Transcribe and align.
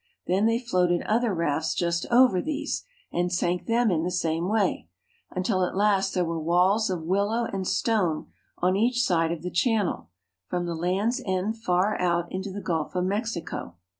Then 0.25 0.47
they 0.47 0.57
floated 0.57 1.03
other 1.03 1.31
rafts 1.31 1.75
just 1.75 2.07
over 2.09 2.41
these, 2.41 2.85
and 3.13 3.31
sank 3.31 3.67
them 3.67 3.91
in 3.91 4.01
the 4.01 4.09
same 4.09 4.49
way, 4.49 4.87
until 5.29 5.63
at 5.63 5.77
last 5.77 6.15
there 6.15 6.25
were 6.25 6.39
walls 6.39 6.89
of 6.89 7.01
w^illow 7.01 7.53
and 7.53 7.67
stone 7.67 8.25
on 8.57 8.75
each 8.75 9.03
side 9.03 9.31
of 9.31 9.43
the 9.43 9.51
channel, 9.51 10.09
from 10.47 10.65
the 10.65 10.73
land's 10.73 11.21
end 11.23 11.57
far 11.59 12.01
out 12.01 12.31
into 12.31 12.49
the 12.51 12.61
Gulf 12.61 12.95
of 12.95 13.05
Mexico. 13.05 13.75